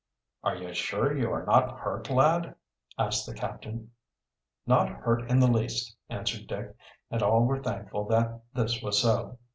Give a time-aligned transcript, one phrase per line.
[0.43, 2.55] "Are you sure you are not hurt, lad?"
[2.97, 3.91] asked the captain.
[4.65, 6.75] "Not hurt in the least," answered Dick,
[7.11, 9.37] and all were thankful that this was so.